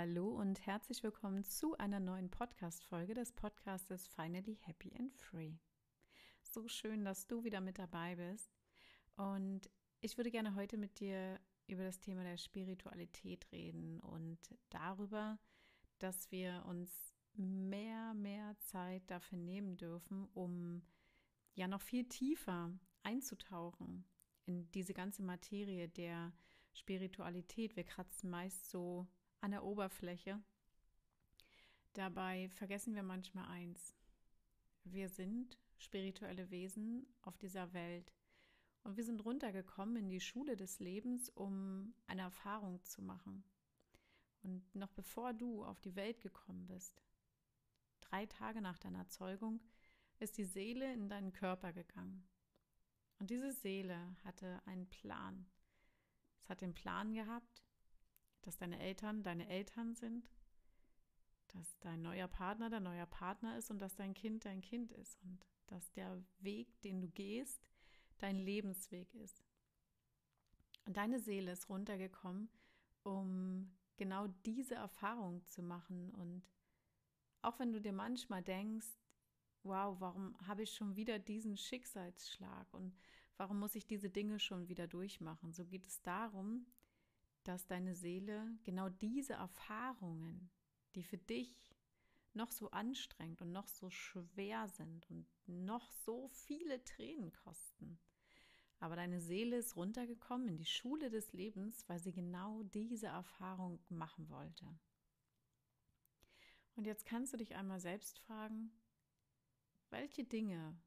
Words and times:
Hallo 0.00 0.28
und 0.28 0.64
herzlich 0.64 1.02
willkommen 1.02 1.42
zu 1.42 1.76
einer 1.76 1.98
neuen 1.98 2.30
Podcast-Folge 2.30 3.14
des 3.14 3.32
Podcastes 3.32 4.06
Finally 4.06 4.56
Happy 4.62 4.94
and 4.96 5.12
Free. 5.16 5.54
So 6.40 6.68
schön, 6.68 7.04
dass 7.04 7.26
du 7.26 7.42
wieder 7.42 7.60
mit 7.60 7.80
dabei 7.80 8.14
bist. 8.14 8.48
Und 9.16 9.68
ich 10.00 10.16
würde 10.16 10.30
gerne 10.30 10.54
heute 10.54 10.76
mit 10.76 11.00
dir 11.00 11.40
über 11.66 11.82
das 11.82 11.98
Thema 11.98 12.22
der 12.22 12.36
Spiritualität 12.36 13.50
reden 13.50 13.98
und 13.98 14.38
darüber, 14.70 15.40
dass 15.98 16.30
wir 16.30 16.64
uns 16.68 17.12
mehr, 17.34 18.14
mehr 18.14 18.56
Zeit 18.60 19.02
dafür 19.10 19.38
nehmen 19.38 19.76
dürfen, 19.76 20.28
um 20.32 20.80
ja 21.54 21.66
noch 21.66 21.82
viel 21.82 22.04
tiefer 22.04 22.70
einzutauchen 23.02 24.04
in 24.46 24.70
diese 24.70 24.94
ganze 24.94 25.24
Materie 25.24 25.88
der 25.88 26.32
Spiritualität. 26.72 27.74
Wir 27.74 27.82
kratzen 27.82 28.30
meist 28.30 28.70
so 28.70 29.08
an 29.40 29.50
der 29.50 29.64
Oberfläche. 29.64 30.40
Dabei 31.92 32.48
vergessen 32.50 32.94
wir 32.94 33.02
manchmal 33.02 33.48
eins. 33.48 33.94
Wir 34.84 35.08
sind 35.08 35.58
spirituelle 35.78 36.50
Wesen 36.50 37.06
auf 37.22 37.38
dieser 37.38 37.72
Welt. 37.72 38.12
Und 38.84 38.96
wir 38.96 39.04
sind 39.04 39.24
runtergekommen 39.24 39.96
in 39.96 40.08
die 40.08 40.20
Schule 40.20 40.56
des 40.56 40.78
Lebens, 40.78 41.28
um 41.30 41.94
eine 42.06 42.22
Erfahrung 42.22 42.82
zu 42.84 43.02
machen. 43.02 43.44
Und 44.42 44.74
noch 44.74 44.92
bevor 44.92 45.34
du 45.34 45.64
auf 45.64 45.80
die 45.80 45.96
Welt 45.96 46.20
gekommen 46.20 46.66
bist, 46.66 47.02
drei 48.00 48.26
Tage 48.26 48.60
nach 48.62 48.78
deiner 48.78 49.08
Zeugung, 49.08 49.60
ist 50.20 50.38
die 50.38 50.44
Seele 50.44 50.92
in 50.94 51.08
deinen 51.08 51.32
Körper 51.32 51.72
gegangen. 51.72 52.26
Und 53.18 53.30
diese 53.30 53.52
Seele 53.52 54.16
hatte 54.24 54.60
einen 54.66 54.88
Plan. 54.88 55.46
Es 56.38 56.48
hat 56.48 56.60
den 56.60 56.74
Plan 56.74 57.12
gehabt, 57.12 57.64
dass 58.48 58.56
deine 58.56 58.80
Eltern 58.80 59.22
deine 59.22 59.46
Eltern 59.46 59.94
sind, 59.94 60.26
dass 61.48 61.78
dein 61.80 62.00
neuer 62.00 62.28
Partner 62.28 62.70
dein 62.70 62.84
neuer 62.84 63.04
Partner 63.04 63.58
ist 63.58 63.70
und 63.70 63.78
dass 63.78 63.94
dein 63.94 64.14
Kind 64.14 64.46
dein 64.46 64.62
Kind 64.62 64.90
ist 64.92 65.20
und 65.22 65.44
dass 65.66 65.92
der 65.92 66.24
Weg, 66.38 66.80
den 66.80 67.02
du 67.02 67.08
gehst, 67.08 67.68
dein 68.16 68.38
Lebensweg 68.38 69.14
ist. 69.16 69.44
Und 70.86 70.96
deine 70.96 71.20
Seele 71.20 71.52
ist 71.52 71.68
runtergekommen, 71.68 72.48
um 73.02 73.70
genau 73.98 74.28
diese 74.46 74.76
Erfahrung 74.76 75.44
zu 75.44 75.62
machen. 75.62 76.08
Und 76.14 76.42
auch 77.42 77.58
wenn 77.58 77.74
du 77.74 77.82
dir 77.82 77.92
manchmal 77.92 78.42
denkst, 78.42 78.96
wow, 79.62 79.94
warum 80.00 80.34
habe 80.46 80.62
ich 80.62 80.72
schon 80.72 80.96
wieder 80.96 81.18
diesen 81.18 81.58
Schicksalsschlag 81.58 82.72
und 82.72 82.96
warum 83.36 83.58
muss 83.58 83.74
ich 83.74 83.86
diese 83.86 84.08
Dinge 84.08 84.38
schon 84.38 84.68
wieder 84.68 84.86
durchmachen? 84.86 85.52
So 85.52 85.66
geht 85.66 85.86
es 85.86 86.00
darum, 86.00 86.64
dass 87.48 87.66
deine 87.66 87.94
Seele 87.94 88.46
genau 88.64 88.90
diese 88.90 89.32
Erfahrungen, 89.32 90.50
die 90.94 91.02
für 91.02 91.16
dich 91.16 91.74
noch 92.34 92.52
so 92.52 92.70
anstrengend 92.70 93.40
und 93.40 93.52
noch 93.52 93.68
so 93.68 93.88
schwer 93.88 94.68
sind 94.68 95.10
und 95.10 95.26
noch 95.46 95.90
so 95.90 96.28
viele 96.28 96.84
Tränen 96.84 97.32
kosten, 97.32 97.98
aber 98.80 98.96
deine 98.96 99.20
Seele 99.20 99.56
ist 99.56 99.76
runtergekommen 99.76 100.48
in 100.48 100.56
die 100.58 100.66
Schule 100.66 101.08
des 101.08 101.32
Lebens, 101.32 101.88
weil 101.88 101.98
sie 101.98 102.12
genau 102.12 102.62
diese 102.62 103.06
Erfahrung 103.06 103.80
machen 103.88 104.28
wollte. 104.28 104.66
Und 106.76 106.86
jetzt 106.86 107.06
kannst 107.06 107.32
du 107.32 107.38
dich 107.38 107.56
einmal 107.56 107.80
selbst 107.80 108.20
fragen, 108.20 108.70
welche 109.90 110.22
Dinge 110.22 110.78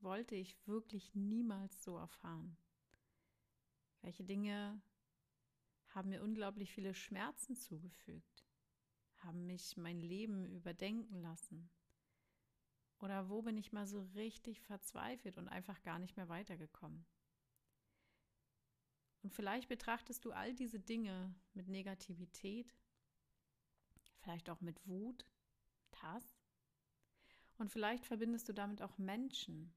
wollte 0.00 0.34
ich 0.34 0.56
wirklich 0.66 1.14
niemals 1.14 1.82
so 1.82 1.96
erfahren? 1.96 2.56
Welche 4.02 4.24
Dinge 4.24 4.82
haben 5.90 6.10
mir 6.10 6.22
unglaublich 6.22 6.72
viele 6.72 6.94
Schmerzen 6.94 7.56
zugefügt, 7.56 8.46
haben 9.18 9.46
mich 9.46 9.76
mein 9.76 10.00
Leben 10.00 10.46
überdenken 10.46 11.20
lassen. 11.20 11.70
Oder 13.00 13.28
wo 13.28 13.42
bin 13.42 13.56
ich 13.56 13.72
mal 13.72 13.86
so 13.86 14.02
richtig 14.14 14.60
verzweifelt 14.60 15.38
und 15.38 15.48
einfach 15.48 15.82
gar 15.82 15.98
nicht 15.98 16.16
mehr 16.16 16.28
weitergekommen? 16.28 17.06
Und 19.22 19.34
vielleicht 19.34 19.68
betrachtest 19.68 20.24
du 20.24 20.32
all 20.32 20.54
diese 20.54 20.80
Dinge 20.80 21.34
mit 21.54 21.68
Negativität, 21.68 22.74
vielleicht 24.20 24.48
auch 24.48 24.60
mit 24.60 24.86
Wut, 24.86 25.26
mit 25.90 26.02
Hass. 26.02 26.40
Und 27.58 27.70
vielleicht 27.70 28.06
verbindest 28.06 28.48
du 28.48 28.54
damit 28.54 28.80
auch 28.80 28.96
Menschen, 28.96 29.74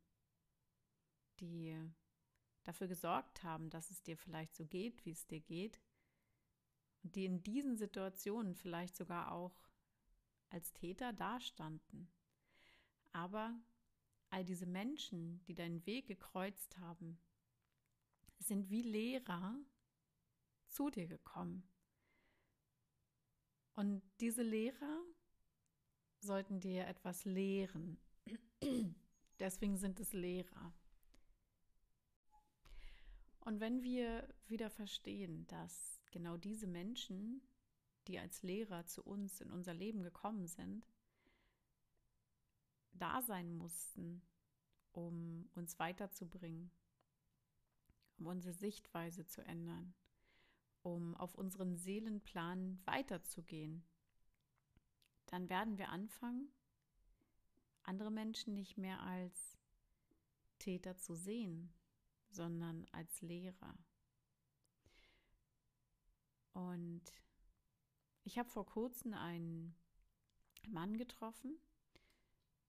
die 1.39 1.77
dafür 2.63 2.87
gesorgt 2.87 3.43
haben, 3.43 3.69
dass 3.69 3.91
es 3.91 4.01
dir 4.03 4.17
vielleicht 4.17 4.55
so 4.55 4.65
geht, 4.65 5.05
wie 5.05 5.11
es 5.11 5.27
dir 5.27 5.41
geht, 5.41 5.81
die 7.03 7.25
in 7.25 7.43
diesen 7.43 7.77
Situationen 7.77 8.55
vielleicht 8.55 8.95
sogar 8.95 9.31
auch 9.31 9.55
als 10.49 10.73
Täter 10.73 11.13
dastanden. 11.13 12.11
Aber 13.11 13.59
all 14.29 14.43
diese 14.43 14.65
Menschen, 14.65 15.43
die 15.45 15.55
deinen 15.55 15.85
Weg 15.85 16.07
gekreuzt 16.07 16.77
haben, 16.79 17.19
sind 18.39 18.69
wie 18.69 18.81
Lehrer 18.81 19.55
zu 20.67 20.89
dir 20.89 21.07
gekommen. 21.07 21.63
Und 23.75 24.01
diese 24.19 24.43
Lehrer 24.43 25.03
sollten 26.19 26.59
dir 26.59 26.87
etwas 26.87 27.25
lehren. 27.25 27.99
Deswegen 29.39 29.77
sind 29.77 29.99
es 29.99 30.13
Lehrer. 30.13 30.73
Und 33.39 33.59
wenn 33.59 33.83
wir 33.83 34.33
wieder 34.47 34.69
verstehen, 34.69 35.45
dass 35.47 36.02
genau 36.13 36.37
diese 36.37 36.67
Menschen, 36.67 37.41
die 38.07 38.19
als 38.19 38.43
Lehrer 38.43 38.85
zu 38.85 39.03
uns 39.03 39.41
in 39.41 39.51
unser 39.51 39.73
Leben 39.73 40.03
gekommen 40.03 40.47
sind, 40.47 40.87
da 42.93 43.21
sein 43.21 43.51
mussten, 43.51 44.21
um 44.93 45.49
uns 45.55 45.79
weiterzubringen, 45.79 46.71
um 48.19 48.27
unsere 48.27 48.53
Sichtweise 48.53 49.25
zu 49.25 49.41
ändern, 49.45 49.93
um 50.83 51.15
auf 51.15 51.33
unseren 51.35 51.75
Seelenplan 51.75 52.79
weiterzugehen, 52.85 53.83
dann 55.25 55.49
werden 55.49 55.77
wir 55.79 55.89
anfangen, 55.89 56.51
andere 57.81 58.11
Menschen 58.11 58.53
nicht 58.53 58.77
mehr 58.77 59.01
als 59.01 59.57
Täter 60.59 60.95
zu 60.95 61.15
sehen, 61.15 61.73
sondern 62.29 62.85
als 62.91 63.21
Lehrer. 63.21 63.75
Und 66.53 67.01
ich 68.23 68.37
habe 68.37 68.49
vor 68.49 68.65
kurzem 68.65 69.13
einen 69.13 69.75
Mann 70.67 70.97
getroffen, 70.97 71.57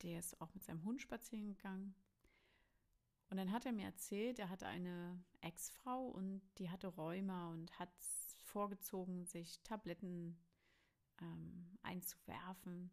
der 0.02 0.18
ist 0.18 0.40
auch 0.40 0.52
mit 0.54 0.64
seinem 0.64 0.84
Hund 0.84 1.00
spazieren 1.00 1.46
gegangen. 1.46 1.94
Und 3.30 3.36
dann 3.38 3.52
hat 3.52 3.66
er 3.66 3.72
mir 3.72 3.86
erzählt, 3.86 4.38
er 4.38 4.48
hatte 4.48 4.66
eine 4.66 5.22
Ex-Frau 5.40 6.08
und 6.08 6.42
die 6.58 6.70
hatte 6.70 6.88
Rheuma 6.88 7.50
und 7.50 7.78
hat 7.78 7.90
vorgezogen, 8.44 9.24
sich 9.24 9.60
Tabletten 9.62 10.38
ähm, 11.20 11.78
einzuwerfen. 11.82 12.90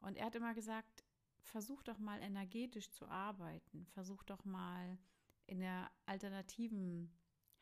Und 0.00 0.16
er 0.16 0.26
hat 0.26 0.34
immer 0.34 0.54
gesagt, 0.54 1.04
versuch 1.42 1.82
doch 1.82 1.98
mal 1.98 2.22
energetisch 2.22 2.90
zu 2.90 3.06
arbeiten, 3.08 3.86
versuch 3.86 4.22
doch 4.22 4.44
mal 4.44 4.98
in 5.46 5.60
der 5.60 5.90
alternativen 6.06 7.12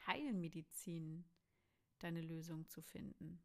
Heilmedizin 0.07 1.25
deine 1.99 2.21
Lösung 2.21 2.67
zu 2.69 2.83
finden. 2.83 3.43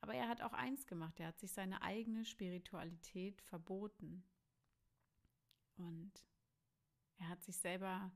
Aber 0.00 0.14
er 0.14 0.28
hat 0.28 0.40
auch 0.40 0.52
eins 0.52 0.86
gemacht, 0.86 1.20
er 1.20 1.28
hat 1.28 1.38
sich 1.38 1.52
seine 1.52 1.82
eigene 1.82 2.24
Spiritualität 2.24 3.42
verboten. 3.42 4.24
Und 5.76 6.12
er 7.18 7.28
hat 7.28 7.42
sich 7.42 7.56
selber 7.56 8.10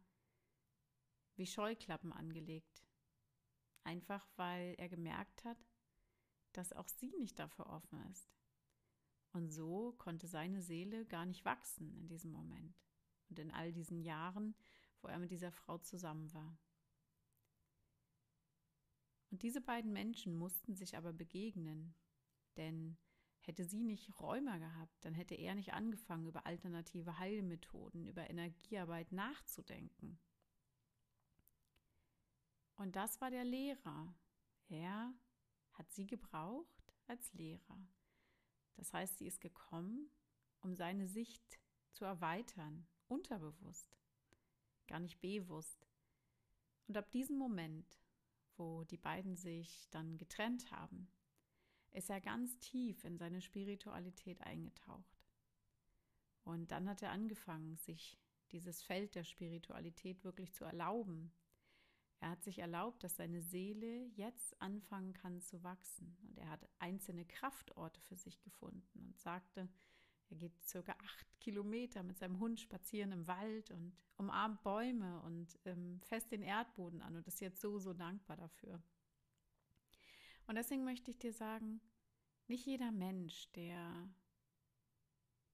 wie 1.37 1.47
Scheuklappen 1.47 2.13
angelegt. 2.13 2.85
Einfach 3.83 4.27
weil 4.37 4.75
er 4.79 4.89
gemerkt 4.89 5.45
hat, 5.45 5.59
dass 6.53 6.73
auch 6.73 6.89
sie 6.89 7.15
nicht 7.19 7.39
dafür 7.39 7.67
offen 7.67 8.01
ist. 8.11 8.33
Und 9.33 9.51
so 9.51 9.93
konnte 9.99 10.27
seine 10.27 10.63
Seele 10.63 11.05
gar 11.07 11.27
nicht 11.27 11.45
wachsen 11.45 11.93
in 11.97 12.07
diesem 12.07 12.31
Moment 12.31 12.81
und 13.29 13.39
in 13.39 13.51
all 13.51 13.73
diesen 13.73 14.01
Jahren, 14.01 14.55
wo 15.03 15.09
er 15.09 15.19
mit 15.19 15.33
dieser 15.33 15.51
Frau 15.51 15.79
zusammen 15.79 16.33
war. 16.33 16.57
Und 19.35 19.43
diese 19.43 19.61
beiden 19.61 19.93
Menschen 19.93 20.37
mussten 20.37 20.77
sich 20.77 20.97
aber 20.97 21.13
begegnen, 21.13 21.93
denn 22.57 22.97
hätte 23.41 23.65
sie 23.65 23.83
nicht 23.83 24.21
Räumer 24.21 24.61
gehabt, 24.61 25.05
dann 25.05 25.13
hätte 25.13 25.35
er 25.35 25.57
nicht 25.57 25.73
angefangen, 25.73 26.29
über 26.29 26.47
alternative 26.47 27.19
Heilmethoden, 27.19 28.07
über 28.07 28.31
Energiearbeit 28.31 29.11
nachzudenken. 29.11 30.21
Und 32.77 32.95
das 32.95 33.21
war 33.21 33.33
der 33.33 33.43
Lehrer. 33.43 34.15
Er 34.69 35.13
hat 35.73 35.91
sie 35.91 36.07
gebraucht 36.07 36.95
als 37.09 37.33
Lehrer. 37.33 37.89
Das 38.77 38.93
heißt, 38.93 39.19
sie 39.19 39.27
ist 39.27 39.41
gekommen, 39.41 40.13
um 40.61 40.77
seine 40.77 41.09
Sicht 41.09 41.59
zu 41.91 42.05
erweitern, 42.05 42.87
unterbewusst 43.09 43.99
gar 44.87 45.01
nicht 45.01 45.21
bewusst. 45.21 45.89
Und 46.87 46.97
ab 46.97 47.11
diesem 47.11 47.37
Moment, 47.37 47.99
wo 48.57 48.85
die 48.85 48.97
beiden 48.97 49.37
sich 49.37 49.89
dann 49.91 50.17
getrennt 50.19 50.71
haben, 50.71 51.09
ist 51.91 52.11
er 52.11 52.21
ganz 52.21 52.59
tief 52.59 53.05
in 53.05 53.17
seine 53.17 53.41
Spiritualität 53.41 54.41
eingetaucht. 54.43 55.25
Und 56.43 56.71
dann 56.73 56.89
hat 56.89 57.03
er 57.03 57.11
angefangen, 57.11 57.77
sich 57.77 58.19
dieses 58.53 58.83
Feld 58.83 59.15
der 59.15 59.25
Spiritualität 59.25 60.25
wirklich 60.25 60.53
zu 60.53 60.65
erlauben. 60.65 61.33
Er 62.21 62.31
hat 62.31 62.43
sich 62.43 62.59
erlaubt, 62.59 63.03
dass 63.05 63.17
seine 63.17 63.43
Seele 63.43 64.07
jetzt 64.15 64.61
anfangen 64.61 65.13
kann 65.13 65.41
zu 65.41 65.63
wachsen. 65.63 66.17
Und 66.23 66.39
er 66.39 66.51
hat 66.51 66.69
einzelne 66.79 67.25
Kraftorte 67.25 68.01
für 68.01 68.17
sich 68.17 68.41
gefunden 68.41 69.07
und 69.07 69.19
sagte, 69.19 69.69
er 70.35 70.41
geht 70.41 70.61
circa 70.63 70.93
acht 70.99 71.41
Kilometer 71.41 72.03
mit 72.03 72.19
seinem 72.19 72.41
Hund 72.41 72.61
spazieren 72.61 73.13
im 73.13 73.27
Wald 73.29 73.71
und 73.71 73.97
umarmt 74.17 74.63
Bäume 74.63 75.23
und 75.23 75.59
ähm, 75.65 76.01
fest 76.01 76.33
den 76.33 76.43
Erdboden 76.43 77.03
an 77.03 77.17
und 77.17 77.27
ist 77.27 77.41
jetzt 77.41 77.61
so, 77.61 77.79
so 77.79 77.93
dankbar 77.93 78.37
dafür. 78.37 78.83
Und 80.47 80.57
deswegen 80.57 80.85
möchte 80.85 81.11
ich 81.11 81.19
dir 81.19 81.33
sagen, 81.33 81.81
nicht 82.49 82.67
jeder 82.67 82.91
Mensch, 82.91 83.51
der 83.53 84.09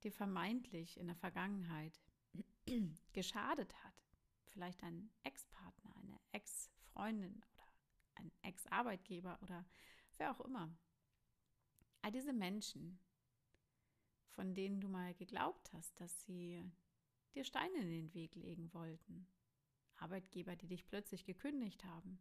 dir 0.02 0.12
vermeintlich 0.12 0.98
in 0.98 1.06
der 1.06 1.16
Vergangenheit 1.16 2.00
geschadet 3.12 3.74
hat, 3.84 3.94
vielleicht 4.46 4.82
ein 4.82 5.10
Ex-Partner, 5.24 5.94
eine 5.96 6.18
Ex-Freundin 6.32 7.36
oder 7.36 7.66
ein 8.14 8.32
Ex-Arbeitgeber 8.42 9.38
oder 9.42 9.66
wer 10.16 10.30
auch 10.32 10.40
immer. 10.40 10.74
All 12.02 12.12
diese 12.12 12.32
Menschen, 12.32 12.98
von 14.30 14.54
denen 14.54 14.80
du 14.80 14.88
mal 14.88 15.14
geglaubt 15.14 15.72
hast, 15.72 16.00
dass 16.00 16.22
sie 16.22 16.64
dir 17.34 17.44
Steine 17.44 17.78
in 17.78 17.90
den 17.90 18.14
Weg 18.14 18.34
legen 18.34 18.72
wollten. 18.72 19.26
Arbeitgeber, 19.96 20.56
die 20.56 20.66
dich 20.66 20.86
plötzlich 20.86 21.24
gekündigt 21.24 21.84
haben, 21.84 22.18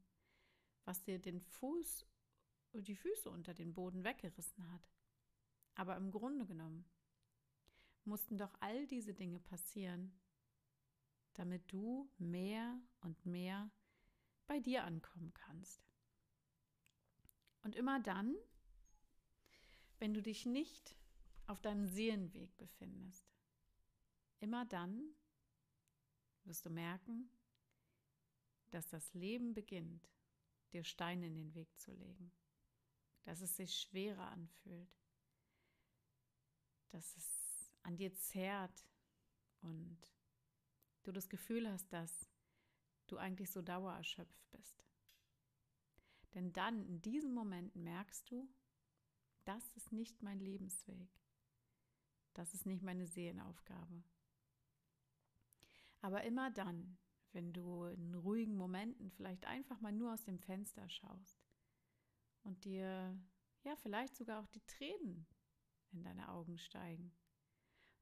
was 0.85 1.03
dir 1.03 1.19
den 1.19 1.39
Fuß 1.39 2.05
und 2.73 2.87
die 2.87 2.95
Füße 2.95 3.29
unter 3.29 3.53
den 3.53 3.73
Boden 3.73 4.03
weggerissen 4.03 4.71
hat. 4.71 4.89
Aber 5.75 5.95
im 5.95 6.11
Grunde 6.11 6.45
genommen 6.45 6.85
mussten 8.03 8.37
doch 8.37 8.53
all 8.59 8.85
diese 8.87 9.13
Dinge 9.13 9.39
passieren, 9.39 10.19
damit 11.33 11.71
du 11.71 12.09
mehr 12.17 12.81
und 13.01 13.25
mehr 13.25 13.71
bei 14.47 14.59
dir 14.59 14.83
ankommen 14.83 15.33
kannst. 15.33 15.87
Und 17.61 17.75
immer 17.75 17.99
dann, 17.99 18.35
wenn 19.99 20.13
du 20.13 20.21
dich 20.21 20.45
nicht 20.45 20.95
auf 21.49 21.59
deinem 21.61 21.87
Seelenweg 21.87 22.55
befindest, 22.57 23.25
immer 24.39 24.65
dann 24.65 25.15
wirst 26.43 26.65
du 26.65 26.69
merken, 26.69 27.29
dass 28.69 28.87
das 28.87 29.13
Leben 29.15 29.55
beginnt, 29.55 30.07
dir 30.71 30.83
Steine 30.83 31.25
in 31.25 31.33
den 31.33 31.55
Weg 31.55 31.75
zu 31.79 31.91
legen, 31.91 32.31
dass 33.23 33.41
es 33.41 33.55
sich 33.55 33.73
schwerer 33.73 34.27
anfühlt, 34.27 34.95
dass 36.89 37.17
es 37.17 37.71
an 37.81 37.97
dir 37.97 38.13
zerrt 38.13 38.85
und 39.61 39.97
du 41.01 41.11
das 41.11 41.29
Gefühl 41.29 41.67
hast, 41.67 41.91
dass 41.91 42.29
du 43.07 43.17
eigentlich 43.17 43.49
so 43.49 43.63
dauererschöpft 43.63 44.51
bist. 44.51 44.85
Denn 46.35 46.53
dann, 46.53 46.85
in 46.85 47.01
diesem 47.01 47.33
Moment, 47.33 47.75
merkst 47.75 48.29
du, 48.29 48.47
das 49.45 49.71
ist 49.71 49.91
nicht 49.91 50.21
mein 50.21 50.39
Lebensweg. 50.39 51.09
Das 52.33 52.53
ist 52.53 52.65
nicht 52.65 52.83
meine 52.83 53.07
Seelenaufgabe. 53.07 54.03
Aber 56.01 56.23
immer 56.23 56.51
dann, 56.51 56.97
wenn 57.31 57.53
du 57.53 57.85
in 57.85 58.15
ruhigen 58.15 58.55
Momenten 58.55 59.11
vielleicht 59.11 59.45
einfach 59.45 59.81
mal 59.81 59.91
nur 59.91 60.13
aus 60.13 60.23
dem 60.23 60.39
Fenster 60.39 60.87
schaust 60.89 61.45
und 62.43 62.63
dir 62.65 63.17
ja 63.63 63.75
vielleicht 63.75 64.15
sogar 64.15 64.41
auch 64.41 64.47
die 64.47 64.65
Tränen 64.65 65.27
in 65.91 66.03
deine 66.03 66.29
Augen 66.29 66.57
steigen 66.57 67.11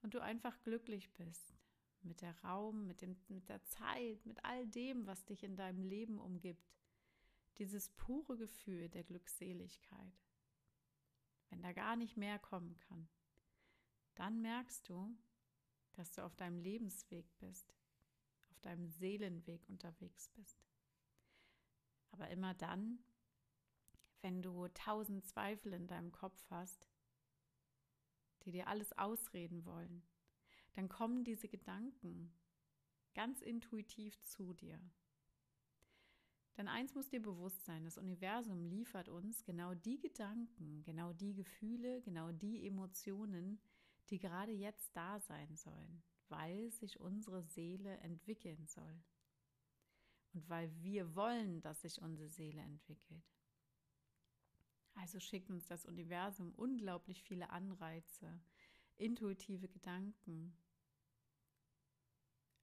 und 0.02 0.14
du 0.14 0.22
einfach 0.22 0.62
glücklich 0.62 1.12
bist 1.14 1.58
mit 2.02 2.22
der 2.22 2.40
Raum, 2.44 2.86
mit, 2.88 3.02
dem, 3.02 3.18
mit 3.28 3.50
der 3.50 3.64
Zeit, 3.64 4.26
mit 4.26 4.44
all 4.46 4.68
dem, 4.68 5.08
was 5.08 5.26
dich 5.26 5.44
in 5.44 5.56
deinem 5.56 5.84
Leben 5.84 6.20
umgibt, 6.20 6.72
dieses 7.58 7.90
pure 7.90 8.38
Gefühl 8.38 8.90
der 8.90 9.04
Glückseligkeit, 9.04 10.14
wenn 11.50 11.62
da 11.62 11.74
gar 11.74 11.96
nicht 11.96 12.18
mehr 12.18 12.38
kommen 12.40 12.80
kann, 12.80 13.10
dann 14.20 14.42
merkst 14.42 14.90
du, 14.90 15.16
dass 15.94 16.12
du 16.12 16.24
auf 16.24 16.36
deinem 16.36 16.60
Lebensweg 16.60 17.26
bist, 17.40 17.74
auf 18.52 18.60
deinem 18.62 18.88
Seelenweg 18.88 19.68
unterwegs 19.70 20.30
bist. 20.30 20.66
Aber 22.12 22.30
immer 22.30 22.54
dann, 22.54 23.00
wenn 24.22 24.42
du 24.42 24.68
tausend 24.70 25.26
Zweifel 25.26 25.74
in 25.74 25.88
deinem 25.88 26.12
Kopf 26.12 26.44
hast, 26.50 26.88
die 28.44 28.52
dir 28.52 28.68
alles 28.68 28.98
ausreden 28.98 29.66
wollen, 29.66 30.04
dann 30.74 30.90
kommen 30.90 31.24
diese 31.24 31.48
Gedanken 31.48 32.34
ganz 33.14 33.42
intuitiv 33.42 34.20
zu 34.22 34.54
dir. 34.54 34.80
Denn 36.58 36.68
eins 36.68 36.96
muss 36.96 37.10
dir 37.10 37.22
bewusst 37.22 37.66
sein, 37.66 37.86
das 37.86 37.98
Universum 37.98 38.64
liefert 38.64 39.10
uns 39.10 39.44
genau 39.44 39.76
die 39.76 40.00
Gedanken, 40.00 40.82
genau 40.84 41.14
die 41.14 41.36
Gefühle, 41.36 42.02
genau 42.02 42.32
die 42.32 42.66
Emotionen, 42.66 43.60
die 44.10 44.20
gerade 44.20 44.52
jetzt 44.52 44.96
da 44.96 45.20
sein 45.20 45.56
sollen, 45.56 46.04
weil 46.30 46.72
sich 46.72 47.00
unsere 47.00 47.44
Seele 47.44 47.98
entwickeln 47.98 48.66
soll. 48.68 49.04
Und 50.34 50.48
weil 50.50 50.72
wir 50.82 51.16
wollen, 51.16 51.62
dass 51.62 51.82
sich 51.82 52.02
unsere 52.02 52.30
Seele 52.30 52.62
entwickelt. 52.62 53.24
Also 54.96 55.20
schickt 55.20 55.50
uns 55.50 55.66
das 55.66 55.86
Universum 55.86 56.54
unglaublich 56.56 57.22
viele 57.24 57.50
Anreize, 57.52 58.40
intuitive 58.96 59.68
Gedanken, 59.68 60.58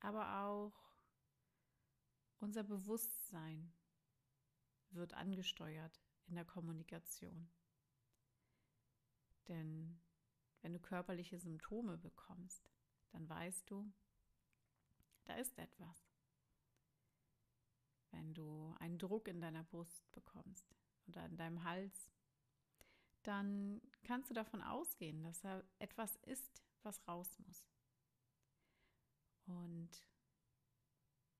aber 0.00 0.44
auch 0.44 0.72
unser 2.40 2.64
Bewusstsein 2.64 3.72
wird 4.90 5.14
angesteuert 5.14 6.02
in 6.26 6.34
der 6.34 6.44
Kommunikation. 6.44 7.48
Denn 9.48 10.00
wenn 10.64 10.72
du 10.72 10.80
körperliche 10.80 11.38
Symptome 11.38 11.98
bekommst, 11.98 12.70
dann 13.10 13.28
weißt 13.28 13.70
du, 13.70 13.92
da 15.26 15.34
ist 15.34 15.58
etwas. 15.58 16.08
Wenn 18.10 18.32
du 18.32 18.74
einen 18.78 18.98
Druck 18.98 19.28
in 19.28 19.42
deiner 19.42 19.62
Brust 19.64 20.10
bekommst 20.12 20.74
oder 21.06 21.26
in 21.26 21.36
deinem 21.36 21.64
Hals, 21.64 22.10
dann 23.24 23.82
kannst 24.04 24.30
du 24.30 24.34
davon 24.34 24.62
ausgehen, 24.62 25.22
dass 25.22 25.42
da 25.42 25.62
etwas 25.80 26.16
ist, 26.22 26.62
was 26.82 27.06
raus 27.06 27.38
muss. 27.40 27.62
Und 29.44 29.90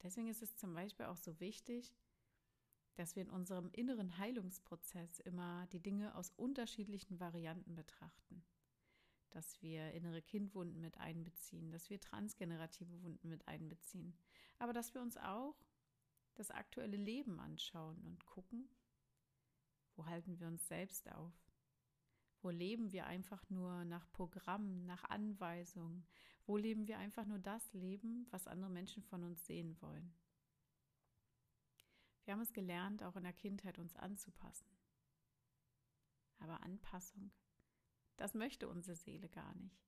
deswegen 0.03 0.29
ist 0.29 0.43
es 0.43 0.55
zum 0.57 0.75
Beispiel 0.75 1.07
auch 1.07 1.17
so 1.17 1.41
wichtig, 1.41 1.97
dass 2.97 3.17
wir 3.17 3.23
in 3.23 3.31
unserem 3.31 3.71
inneren 3.73 4.19
Heilungsprozess 4.19 5.21
immer 5.21 5.67
die 5.69 5.81
Dinge 5.81 6.15
aus 6.15 6.31
unterschiedlichen 6.37 7.21
Varianten 7.21 7.75
betrachten 7.75 8.45
dass 9.35 9.61
wir 9.61 9.91
innere 9.93 10.23
Kindwunden 10.23 10.81
mit 10.81 10.97
einbeziehen, 10.99 11.73
dass 11.73 11.91
wir 11.91 12.01
transgenerative 12.01 13.03
Wunden 13.03 13.29
mit 13.29 13.47
einbeziehen, 13.49 14.17
aber 14.59 14.73
dass 14.73 14.95
wir 14.95 15.03
uns 15.03 15.17
auch 15.17 15.57
das 16.35 16.51
aktuelle 16.51 16.97
Leben 16.97 17.41
anschauen 17.41 18.01
und 18.05 18.25
gucken, 18.27 18.69
wo 19.97 20.07
halten 20.07 20.39
wir 20.39 20.47
uns 20.47 20.67
selbst 20.69 21.11
auf? 21.11 21.33
Wo 22.41 22.51
leben 22.51 22.93
wir 22.93 23.07
einfach 23.07 23.49
nur 23.51 23.85
nach 23.85 24.11
Programm, 24.13 24.85
nach 24.85 25.05
Anweisungen? 25.05 26.07
Wo 26.47 26.57
leben 26.57 26.87
wir 26.87 26.99
einfach 26.99 27.25
nur 27.27 27.39
das 27.39 27.73
Leben, 27.73 28.27
was 28.31 28.47
andere 28.47 28.71
Menschen 28.71 29.03
von 29.03 29.23
uns 29.25 29.47
sehen 29.47 29.81
wollen? 29.81 30.15
Wir 32.25 32.35
haben 32.35 32.41
es 32.41 32.53
gelernt, 32.53 33.03
auch 33.03 33.17
in 33.17 33.25
der 33.25 33.33
Kindheit 33.33 33.79
uns 33.79 33.97
anzupassen. 33.97 34.69
Aber 36.39 36.63
Anpassung 36.63 37.31
das 38.17 38.35
möchte 38.35 38.69
unsere 38.69 38.97
Seele 38.97 39.29
gar 39.29 39.55
nicht. 39.57 39.85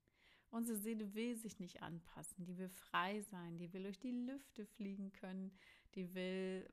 Unsere 0.51 0.79
Seele 0.79 1.15
will 1.15 1.37
sich 1.37 1.59
nicht 1.59 1.83
anpassen, 1.83 2.45
die 2.45 2.57
will 2.57 2.69
frei 2.69 3.21
sein, 3.23 3.59
die 3.59 3.73
will 3.73 3.83
durch 3.83 3.99
die 3.99 4.13
Lüfte 4.13 4.65
fliegen 4.65 5.13
können, 5.13 5.57
die 5.95 6.15
will, 6.15 6.73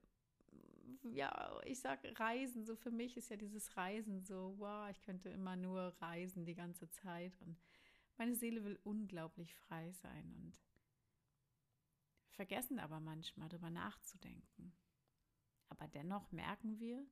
ja, 1.03 1.60
ich 1.65 1.79
sag 1.79 2.00
reisen, 2.19 2.65
so 2.65 2.75
für 2.75 2.91
mich 2.91 3.17
ist 3.17 3.29
ja 3.29 3.36
dieses 3.36 3.75
Reisen 3.75 4.22
so, 4.22 4.55
wow, 4.57 4.89
ich 4.89 5.01
könnte 5.01 5.29
immer 5.29 5.55
nur 5.55 5.95
reisen 6.00 6.45
die 6.45 6.55
ganze 6.55 6.89
Zeit. 6.89 7.41
Und 7.41 7.57
meine 8.17 8.36
Seele 8.36 8.63
will 8.63 8.79
unglaublich 8.83 9.55
frei 9.55 9.91
sein 9.91 10.33
und 10.36 10.60
vergessen 12.29 12.79
aber 12.79 13.00
manchmal 13.00 13.50
darüber 13.50 13.69
nachzudenken. 13.69 14.74
Aber 15.67 15.88
dennoch 15.88 16.31
merken 16.31 16.79
wir, 16.79 17.05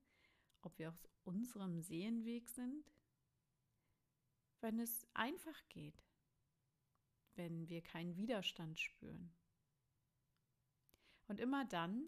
ob 0.62 0.78
wir 0.78 0.90
auf 0.90 1.08
unserem 1.24 1.82
Seelenweg 1.82 2.48
sind, 2.50 2.86
wenn 4.62 4.80
es 4.80 5.06
einfach 5.14 5.68
geht, 5.70 6.04
wenn 7.36 7.68
wir 7.70 7.82
keinen 7.82 8.16
Widerstand 8.16 8.80
spüren. 8.80 9.34
Und 11.28 11.40
immer 11.40 11.66
dann, 11.66 12.08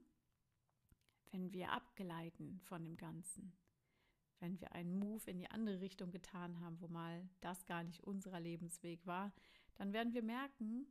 wenn 1.32 1.52
wir 1.52 1.72
abgleiten 1.72 2.60
von 2.62 2.84
dem 2.84 2.98
Ganzen, 2.98 3.58
wenn 4.40 4.60
wir 4.60 4.74
einen 4.74 5.00
Move 5.00 5.30
in 5.30 5.40
die 5.40 5.50
andere 5.50 5.80
Richtung 5.80 6.12
getan 6.12 6.60
haben, 6.60 6.80
wo 6.82 6.88
mal 6.88 7.28
das 7.40 7.66
gar 7.66 7.84
nicht 7.84 8.04
unser 8.04 8.40
Lebensweg 8.40 9.06
war, 9.06 9.34
dann 9.76 9.94
werden 9.94 10.14
wir 10.14 10.24
merken, 10.24 10.86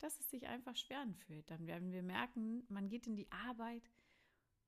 dass 0.00 0.18
es 0.18 0.28
sich 0.30 0.46
einfach 0.48 0.76
schwer 0.76 1.00
anfühlt. 1.00 1.48
Dann 1.50 1.66
werden 1.66 1.92
wir 1.92 2.02
merken, 2.02 2.64
man 2.68 2.88
geht 2.88 3.06
in 3.06 3.16
die 3.16 3.30
Arbeit 3.30 3.88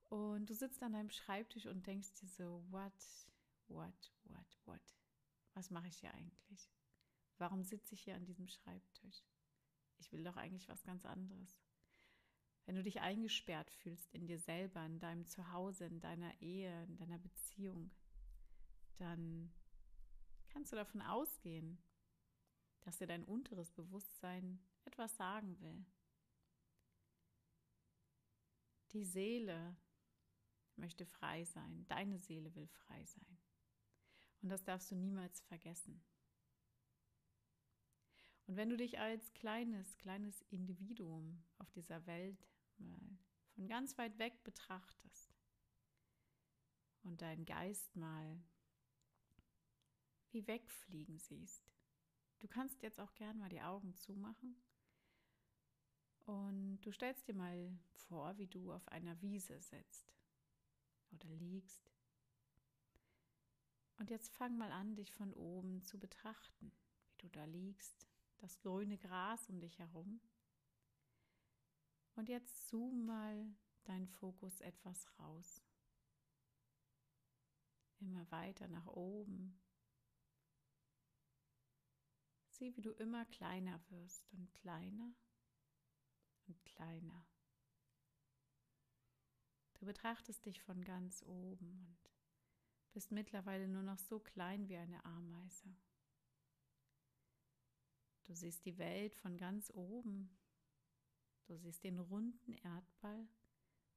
und 0.09 0.49
du 0.49 0.53
sitzt 0.53 0.81
an 0.81 0.93
deinem 0.93 1.09
Schreibtisch 1.09 1.65
und 1.65 1.85
denkst 1.85 2.13
dir 2.21 2.27
so, 2.27 2.63
what, 2.69 2.93
what, 3.67 4.13
what, 4.23 4.59
what? 4.65 5.02
Was 5.63 5.69
mache 5.69 5.87
ich 5.87 5.99
hier 5.99 6.13
eigentlich? 6.13 6.69
Warum 7.37 7.63
sitze 7.63 7.95
ich 7.95 8.01
hier 8.01 8.15
an 8.15 8.25
diesem 8.25 8.49
Schreibtisch? 8.49 9.23
Ich 9.97 10.11
will 10.11 10.21
doch 10.21 10.35
eigentlich 10.35 10.67
was 10.67 10.83
ganz 10.83 11.05
anderes. 11.05 11.57
Wenn 12.65 12.75
du 12.75 12.83
dich 12.83 12.99
eingesperrt 12.99 13.71
fühlst 13.71 14.13
in 14.13 14.27
dir 14.27 14.39
selber, 14.39 14.85
in 14.85 14.99
deinem 14.99 15.25
Zuhause, 15.25 15.85
in 15.85 16.01
deiner 16.01 16.33
Ehe, 16.41 16.83
in 16.83 16.97
deiner 16.97 17.17
Beziehung, 17.17 17.91
dann 18.97 19.53
kannst 20.49 20.73
du 20.73 20.75
davon 20.75 21.01
ausgehen, 21.01 21.81
dass 22.81 22.97
dir 22.97 23.07
dein 23.07 23.23
unteres 23.23 23.71
Bewusstsein 23.71 24.59
etwas 24.83 25.15
sagen 25.15 25.57
will. 25.61 25.85
Die 28.91 29.05
Seele 29.05 29.77
möchte 30.75 31.05
frei 31.05 31.45
sein, 31.45 31.85
deine 31.87 32.19
Seele 32.19 32.53
will 32.53 32.67
frei 32.67 33.05
sein. 33.05 33.39
Und 34.43 34.49
das 34.49 34.63
darfst 34.63 34.91
du 34.91 34.95
niemals 34.95 35.39
vergessen. 35.39 36.03
Und 38.45 38.57
wenn 38.57 38.69
du 38.69 38.75
dich 38.75 38.99
als 38.99 39.33
kleines, 39.33 39.97
kleines 39.97 40.41
Individuum 40.51 41.41
auf 41.59 41.71
dieser 41.71 42.05
Welt 42.05 42.45
mal 42.77 43.17
von 43.55 43.67
ganz 43.67 43.97
weit 43.97 44.19
weg 44.19 44.43
betrachtest 44.43 45.33
und 47.03 47.21
deinen 47.21 47.45
Geist 47.45 47.95
mal 47.95 48.43
wie 50.31 50.45
wegfliegen 50.45 51.19
siehst, 51.19 51.71
du 52.39 52.47
kannst 52.49 52.83
jetzt 52.83 52.99
auch 52.99 53.13
gern 53.13 53.37
mal 53.37 53.49
die 53.49 53.61
Augen 53.61 53.95
zumachen 53.95 54.61
und 56.25 56.81
du 56.81 56.91
stellst 56.91 57.29
dir 57.29 57.35
mal 57.35 57.79
vor, 57.93 58.37
wie 58.37 58.47
du 58.47 58.73
auf 58.73 58.85
einer 58.89 59.21
Wiese 59.21 59.61
sitzt 59.61 60.13
oder 61.11 61.29
liegst. 61.29 61.93
Und 63.97 64.09
jetzt 64.09 64.33
fang 64.33 64.57
mal 64.57 64.71
an, 64.71 64.95
dich 64.95 65.13
von 65.13 65.33
oben 65.33 65.81
zu 65.83 65.99
betrachten, 65.99 66.71
wie 67.07 67.17
du 67.17 67.29
da 67.29 67.45
liegst, 67.45 68.07
das 68.39 68.59
grüne 68.59 68.97
Gras 68.97 69.49
um 69.49 69.59
dich 69.59 69.79
herum. 69.79 70.19
Und 72.15 72.29
jetzt 72.29 72.67
zoom 72.67 73.05
mal 73.05 73.55
deinen 73.85 74.07
Fokus 74.07 74.61
etwas 74.61 75.07
raus. 75.19 75.61
Immer 77.99 78.29
weiter 78.31 78.67
nach 78.67 78.87
oben. 78.87 79.59
Sieh, 82.49 82.75
wie 82.75 82.81
du 82.81 82.91
immer 82.91 83.25
kleiner 83.25 83.79
wirst 83.89 84.31
und 84.33 84.53
kleiner 84.53 85.13
und 86.47 86.63
kleiner. 86.65 87.25
Du 89.75 89.85
betrachtest 89.85 90.45
dich 90.45 90.61
von 90.61 90.83
ganz 90.83 91.23
oben 91.23 91.77
und 91.79 92.12
bist 92.93 93.11
mittlerweile 93.11 93.67
nur 93.67 93.83
noch 93.83 93.99
so 93.99 94.19
klein 94.19 94.69
wie 94.69 94.77
eine 94.77 95.03
Ameise. 95.03 95.75
Du 98.23 98.33
siehst 98.33 98.65
die 98.65 98.77
Welt 98.77 99.15
von 99.15 99.37
ganz 99.37 99.71
oben. 99.71 100.29
Du 101.45 101.57
siehst 101.57 101.83
den 101.83 101.99
runden 101.99 102.53
Erdball 102.53 103.27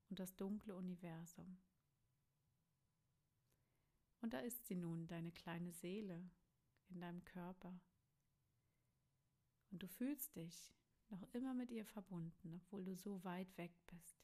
und 0.09 0.19
das 0.19 0.35
dunkle 0.35 0.75
Universum. 0.75 1.59
Und 4.21 4.33
da 4.33 4.41
ist 4.41 4.67
sie 4.67 4.75
nun, 4.75 5.07
deine 5.07 5.31
kleine 5.31 5.73
Seele 5.73 6.29
in 6.89 7.01
deinem 7.01 7.25
Körper. 7.25 7.79
Und 9.71 9.83
du 9.83 9.89
fühlst 9.89 10.35
dich 10.35 10.75
noch 11.11 11.23
immer 11.35 11.55
mit 11.55 11.71
ihr 11.71 11.85
verbunden, 11.85 12.55
obwohl 12.55 12.85
du 12.85 12.95
so 12.97 13.23
weit 13.23 13.57
weg 13.57 13.73
bist. 13.87 14.16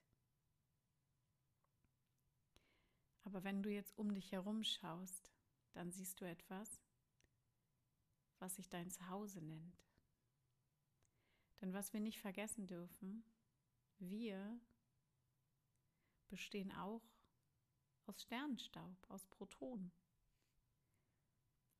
Aber 3.25 3.45
wenn 3.45 3.63
du 3.63 3.71
jetzt 3.71 3.97
um 3.97 4.13
dich 4.15 4.33
herum 4.33 4.65
schaust, 4.65 5.33
dann 5.73 5.91
siehst 5.91 6.21
du 6.21 6.25
etwas, 6.25 6.81
was 8.39 8.57
sich 8.57 8.69
dein 8.69 8.91
Zuhause 8.91 9.41
nennt. 9.41 9.83
Denn 11.61 11.73
was 11.73 11.93
wir 11.93 12.01
nicht 12.01 12.19
vergessen 12.19 12.67
dürfen, 12.67 13.25
wir 13.99 14.61
bestehen 16.29 16.73
auch 16.73 17.03
aus 18.07 18.21
Sternenstaub, 18.23 18.97
aus 19.09 19.25
Protonen. 19.27 19.93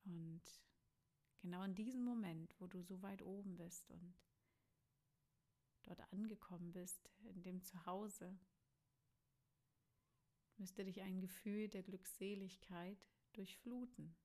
Und 0.05 0.41
genau 1.41 1.63
in 1.63 1.75
diesem 1.75 2.03
Moment, 2.03 2.55
wo 2.59 2.67
du 2.67 2.81
so 2.81 3.01
weit 3.01 3.21
oben 3.21 3.57
bist 3.57 3.89
und 3.91 4.15
dort 5.83 6.01
angekommen 6.13 6.71
bist, 6.71 7.09
in 7.23 7.43
dem 7.43 7.61
Zuhause, 7.61 8.37
müsste 10.57 10.85
dich 10.85 11.01
ein 11.01 11.19
Gefühl 11.19 11.67
der 11.67 11.83
Glückseligkeit 11.83 13.05
durchfluten. 13.33 14.15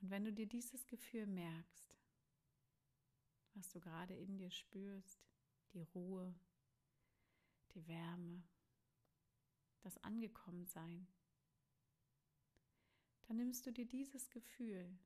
Und 0.00 0.10
wenn 0.10 0.24
du 0.24 0.32
dir 0.32 0.46
dieses 0.46 0.86
Gefühl 0.86 1.26
merkst, 1.26 1.96
was 3.54 3.70
du 3.70 3.80
gerade 3.80 4.14
in 4.14 4.38
dir 4.38 4.50
spürst, 4.50 5.26
die 5.72 5.82
Ruhe, 5.82 6.34
die 7.74 7.86
Wärme, 7.88 8.42
das 9.80 9.98
Angekommensein, 9.98 11.08
dann 13.26 13.36
nimmst 13.36 13.66
du 13.66 13.72
dir 13.72 13.86
dieses 13.86 14.30
Gefühl 14.30 14.96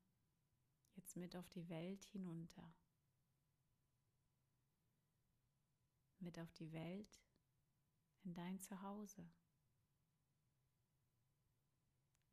jetzt 0.94 1.16
mit 1.16 1.34
auf 1.34 1.48
die 1.50 1.68
Welt 1.68 2.04
hinunter. 2.04 2.72
Mit 6.20 6.38
auf 6.38 6.52
die 6.52 6.72
Welt 6.72 7.20
in 8.24 8.34
dein 8.34 8.58
Zuhause. 8.60 9.30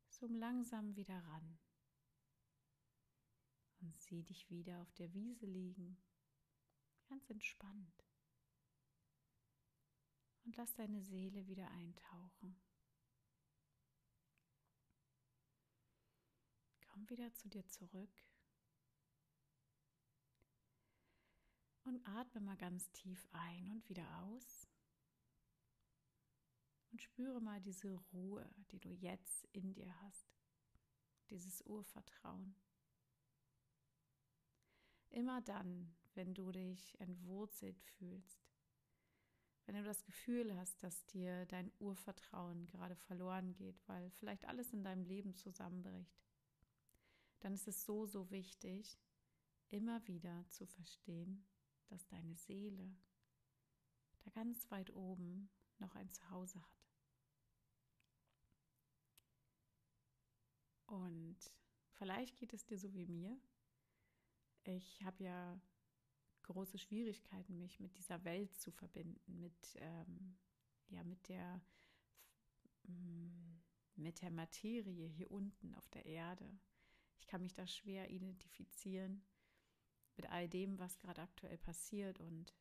Zoom 0.08 0.34
langsam 0.36 0.96
wieder 0.96 1.18
ran 1.24 1.58
und 3.80 3.98
sieh 3.98 4.22
dich 4.22 4.50
wieder 4.50 4.82
auf 4.82 4.92
der 4.94 5.12
Wiese 5.14 5.46
liegen, 5.46 5.96
ganz 7.08 7.28
entspannt. 7.30 8.06
Und 10.44 10.56
lass 10.56 10.74
deine 10.74 11.00
Seele 11.02 11.46
wieder 11.46 11.70
eintauchen. 11.70 12.60
Komm 16.86 17.08
wieder 17.08 17.32
zu 17.34 17.48
dir 17.48 17.66
zurück 17.66 18.10
und 21.84 22.06
atme 22.06 22.40
mal 22.40 22.56
ganz 22.56 22.90
tief 22.92 23.26
ein 23.32 23.70
und 23.70 23.88
wieder 23.88 24.18
aus. 24.18 24.69
Und 26.90 27.02
spüre 27.02 27.40
mal 27.40 27.60
diese 27.60 27.94
Ruhe, 28.12 28.48
die 28.72 28.80
du 28.80 28.90
jetzt 28.90 29.44
in 29.52 29.72
dir 29.72 29.94
hast, 30.02 30.26
dieses 31.30 31.62
Urvertrauen. 31.62 32.56
Immer 35.10 35.40
dann, 35.42 35.94
wenn 36.14 36.34
du 36.34 36.50
dich 36.50 36.98
entwurzelt 37.00 37.80
fühlst, 37.80 38.50
wenn 39.66 39.76
du 39.76 39.84
das 39.84 40.02
Gefühl 40.02 40.56
hast, 40.56 40.82
dass 40.82 41.06
dir 41.06 41.46
dein 41.46 41.70
Urvertrauen 41.78 42.66
gerade 42.66 42.96
verloren 42.96 43.52
geht, 43.54 43.80
weil 43.86 44.10
vielleicht 44.10 44.44
alles 44.46 44.72
in 44.72 44.82
deinem 44.82 45.04
Leben 45.04 45.36
zusammenbricht, 45.36 46.20
dann 47.38 47.54
ist 47.54 47.68
es 47.68 47.84
so, 47.84 48.04
so 48.06 48.30
wichtig, 48.30 48.98
immer 49.68 50.04
wieder 50.08 50.44
zu 50.48 50.66
verstehen, 50.66 51.46
dass 51.86 52.06
deine 52.08 52.34
Seele 52.34 52.96
da 54.24 54.30
ganz 54.30 54.70
weit 54.70 54.90
oben 54.90 55.50
noch 55.78 55.94
ein 55.94 56.10
Zuhause 56.10 56.60
hat. 56.60 56.79
Und 60.90 61.38
vielleicht 61.92 62.36
geht 62.36 62.52
es 62.52 62.64
dir 62.64 62.76
so 62.76 62.92
wie 62.92 63.06
mir. 63.06 63.38
Ich 64.64 65.02
habe 65.04 65.22
ja 65.22 65.60
große 66.42 66.78
Schwierigkeiten, 66.78 67.58
mich 67.58 67.78
mit 67.78 67.96
dieser 67.96 68.24
Welt 68.24 68.56
zu 68.56 68.72
verbinden, 68.72 69.38
mit, 69.38 69.76
ähm, 69.76 70.36
ja, 70.88 71.04
mit 71.04 71.28
der, 71.28 71.62
mm, 72.82 73.60
mit 73.94 74.20
der 74.20 74.32
Materie 74.32 75.06
hier 75.06 75.30
unten 75.30 75.74
auf 75.76 75.88
der 75.90 76.06
Erde. 76.06 76.58
Ich 77.20 77.28
kann 77.28 77.42
mich 77.42 77.54
da 77.54 77.68
schwer 77.68 78.10
identifizieren 78.10 79.22
mit 80.16 80.28
all 80.30 80.48
dem, 80.48 80.76
was 80.80 80.98
gerade 80.98 81.22
aktuell 81.22 81.58
passiert 81.58 82.18
und 82.18 82.52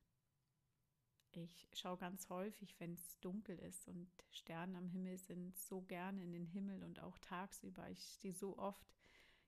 ich 1.36 1.67
schaue 1.74 1.98
ganz 1.98 2.29
häufig, 2.29 2.79
wenn 2.79 2.93
es 2.93 3.19
dunkel 3.19 3.57
ist 3.59 3.88
und 3.88 4.09
Sterne 4.31 4.77
am 4.77 4.88
Himmel 4.88 5.17
sind, 5.17 5.57
so 5.57 5.81
gerne 5.81 6.24
in 6.24 6.31
den 6.31 6.45
Himmel 6.45 6.83
und 6.83 7.00
auch 7.00 7.17
tagsüber. 7.19 7.89
Ich 7.89 8.03
stehe 8.03 8.33
so 8.33 8.57
oft, 8.57 8.88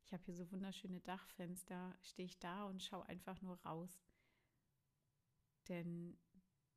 ich 0.06 0.14
habe 0.14 0.24
hier 0.26 0.36
so 0.36 0.52
wunderschöne 0.52 1.00
Dachfenster, 1.02 1.96
stehe 2.02 2.26
ich 2.26 2.40
da 2.40 2.66
und 2.66 2.84
schaue 2.84 3.06
einfach 3.08 3.42
nur 3.42 3.60
raus. 3.62 4.04
Denn 5.70 6.18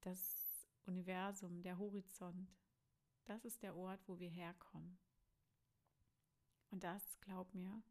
das 0.00 0.68
Universum, 0.86 1.62
der 1.62 1.78
Horizont, 1.78 2.48
Das 3.26 3.44
ist 3.46 3.62
der 3.62 3.74
Ort, 3.74 4.06
wo 4.06 4.18
wir 4.18 4.28
herkommen. 4.28 4.98
Und 6.70 6.84
das, 6.84 7.02
glaub 7.20 7.54
mir, 7.54 7.82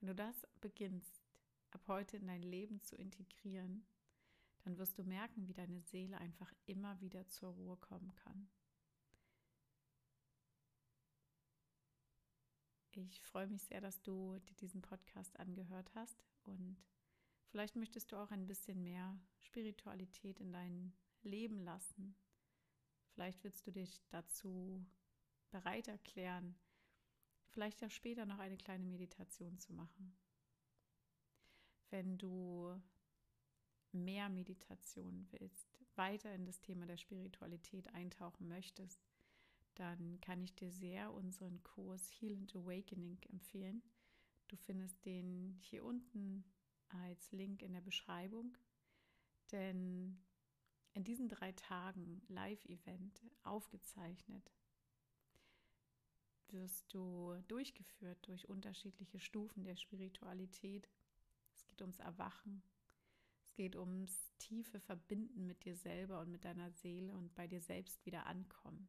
wenn 0.00 0.08
du 0.08 0.14
das 0.14 0.46
beginnst, 0.60 1.22
ab 1.70 1.82
heute 1.86 2.16
in 2.16 2.26
dein 2.26 2.42
Leben 2.42 2.80
zu 2.80 2.96
integrieren, 2.96 3.86
dann 4.62 4.78
wirst 4.78 4.98
du 4.98 5.04
merken, 5.04 5.48
wie 5.48 5.52
deine 5.52 5.80
Seele 5.80 6.18
einfach 6.18 6.52
immer 6.66 7.00
wieder 7.00 7.26
zur 7.28 7.50
Ruhe 7.50 7.76
kommen 7.76 8.14
kann. 8.14 8.48
Ich 12.92 13.20
freue 13.20 13.46
mich 13.46 13.62
sehr, 13.62 13.80
dass 13.80 14.02
du 14.02 14.38
dir 14.40 14.56
diesen 14.56 14.82
Podcast 14.82 15.38
angehört 15.38 15.90
hast 15.94 16.24
und 16.44 16.76
vielleicht 17.46 17.76
möchtest 17.76 18.12
du 18.12 18.16
auch 18.16 18.30
ein 18.30 18.46
bisschen 18.46 18.82
mehr 18.82 19.18
Spiritualität 19.38 20.40
in 20.40 20.52
dein 20.52 20.92
Leben 21.22 21.60
lassen. 21.60 22.16
Vielleicht 23.14 23.42
willst 23.44 23.66
du 23.66 23.70
dich 23.70 24.02
dazu 24.08 24.84
bereit 25.50 25.88
erklären, 25.88 26.56
vielleicht 27.48 27.80
ja 27.80 27.88
später 27.88 28.26
noch 28.26 28.38
eine 28.38 28.56
kleine 28.56 28.86
Meditation 28.86 29.58
zu 29.58 29.72
machen. 29.72 30.16
Wenn 31.90 32.18
du 32.18 32.80
mehr 33.92 34.28
Meditation 34.28 35.26
willst, 35.30 35.80
weiter 35.96 36.34
in 36.34 36.46
das 36.46 36.60
Thema 36.60 36.86
der 36.86 36.96
Spiritualität 36.96 37.92
eintauchen 37.94 38.48
möchtest, 38.48 39.00
dann 39.74 40.20
kann 40.20 40.42
ich 40.42 40.54
dir 40.54 40.70
sehr 40.70 41.12
unseren 41.12 41.62
Kurs 41.62 42.10
Heal 42.10 42.36
and 42.36 42.54
Awakening 42.54 43.18
empfehlen. 43.30 43.82
Du 44.48 44.56
findest 44.56 45.04
den 45.04 45.58
hier 45.60 45.84
unten 45.84 46.44
als 46.88 47.30
Link 47.32 47.62
in 47.62 47.72
der 47.72 47.80
Beschreibung, 47.80 48.56
denn 49.52 50.18
in 50.92 51.04
diesen 51.04 51.28
drei 51.28 51.52
Tagen 51.52 52.22
Live-Event 52.28 53.22
aufgezeichnet 53.44 54.52
wirst 56.48 56.92
du 56.92 57.36
durchgeführt 57.46 58.18
durch 58.26 58.48
unterschiedliche 58.48 59.20
Stufen 59.20 59.64
der 59.64 59.76
Spiritualität. 59.76 60.88
Es 61.54 61.64
geht 61.64 61.80
ums 61.80 62.00
Erwachen, 62.00 62.62
geht 63.60 63.76
ums 63.76 64.32
tiefe 64.38 64.80
Verbinden 64.80 65.46
mit 65.46 65.66
dir 65.66 65.76
selber 65.76 66.20
und 66.20 66.30
mit 66.30 66.46
deiner 66.46 66.70
Seele 66.70 67.12
und 67.12 67.34
bei 67.34 67.46
dir 67.46 67.60
selbst 67.60 68.06
wieder 68.06 68.24
ankommen. 68.24 68.88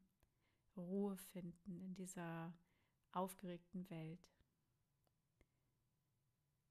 Ruhe 0.78 1.18
finden 1.18 1.82
in 1.82 1.94
dieser 1.94 2.54
aufgeregten 3.12 3.90
Welt. 3.90 4.32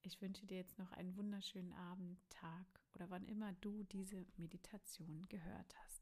Ich 0.00 0.18
wünsche 0.22 0.46
dir 0.46 0.56
jetzt 0.56 0.78
noch 0.78 0.90
einen 0.92 1.14
wunderschönen 1.14 1.74
Abend, 1.74 2.18
Tag 2.30 2.66
oder 2.94 3.10
wann 3.10 3.26
immer 3.26 3.52
du 3.60 3.82
diese 3.82 4.24
Meditation 4.38 5.28
gehört 5.28 5.76
hast. 5.84 5.99